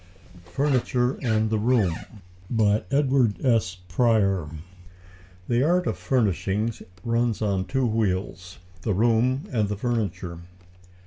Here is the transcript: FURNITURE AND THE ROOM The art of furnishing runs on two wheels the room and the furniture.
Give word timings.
FURNITURE 0.45 1.19
AND 1.21 1.51
THE 1.51 1.59
ROOM 1.59 1.93
The 2.49 2.83
art 5.63 5.87
of 5.87 5.97
furnishing 5.99 6.73
runs 7.03 7.41
on 7.43 7.65
two 7.65 7.85
wheels 7.85 8.57
the 8.81 8.95
room 8.95 9.45
and 9.53 9.69
the 9.69 9.77
furniture. 9.77 10.39